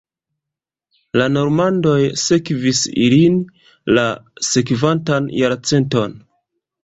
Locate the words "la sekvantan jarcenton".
3.99-6.17